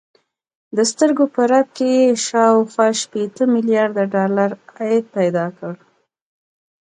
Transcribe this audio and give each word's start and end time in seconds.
د 0.75 0.77
سترګو 0.91 1.25
په 1.33 1.41
رپ 1.51 1.67
کې 1.77 1.87
يې 1.97 2.07
شاوخوا 2.27 2.87
شپېته 3.01 3.43
ميليارده 3.53 4.03
ډالر 4.13 4.49
عايد 4.75 5.05
پيدا 5.17 5.45
کړ. 5.57 5.73